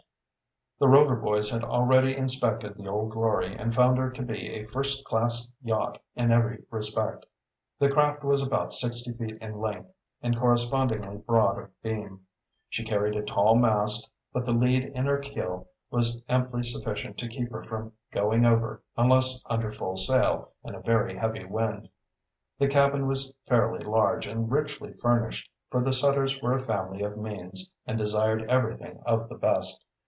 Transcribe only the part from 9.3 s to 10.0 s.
in length